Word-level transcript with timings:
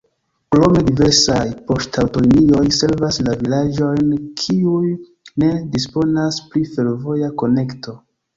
Krome 0.53 0.79
diversaj 0.85 1.43
poŝtaŭtolinioj 1.67 2.63
servas 2.77 3.19
la 3.27 3.35
vilaĝojn, 3.43 4.09
kiuj 4.41 4.89
ne 5.45 5.51
disponas 5.77 6.41
pri 6.49 6.65
fervoja 6.73 7.31
konekto. 7.45 7.97